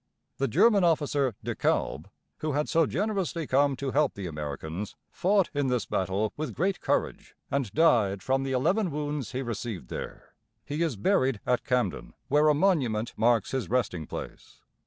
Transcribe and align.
The 0.39 0.47
German 0.47 0.83
officer 0.83 1.35
De 1.43 1.53
Kalb, 1.53 2.09
who 2.39 2.53
had 2.53 2.67
so 2.67 2.87
generously 2.87 3.45
come 3.45 3.75
to 3.75 3.91
help 3.91 4.15
the 4.15 4.25
Americans, 4.25 4.95
fought 5.11 5.51
in 5.53 5.67
this 5.67 5.85
battle 5.85 6.33
with 6.35 6.55
great 6.55 6.79
courage, 6.81 7.35
and 7.51 7.71
died 7.71 8.23
from 8.23 8.41
the 8.41 8.51
eleven 8.51 8.89
wounds 8.89 9.33
he 9.33 9.43
received 9.43 9.89
there. 9.89 10.33
He 10.65 10.81
is 10.81 10.95
buried 10.95 11.39
at 11.45 11.63
Camden, 11.63 12.15
where 12.29 12.47
a 12.49 12.55
monument 12.55 13.13
marks 13.15 13.51
his 13.51 13.69
resting 13.69 14.07
place. 14.07 14.61